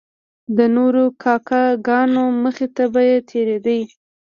[0.57, 3.81] د نورو کاکه ګانو مخې ته به تیریدی.